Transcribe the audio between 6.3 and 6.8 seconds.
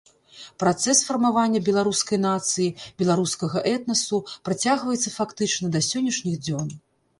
дзён.